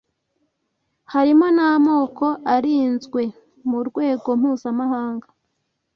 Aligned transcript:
harimo 1.13 1.47
n’amoko 1.57 2.25
arinzwe 2.55 3.21
mu 3.69 3.79
rwego 3.87 4.29
mpuzamahanga 4.39 5.27